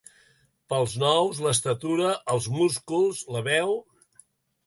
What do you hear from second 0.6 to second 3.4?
Pèls nous, l'estatura, els músculs,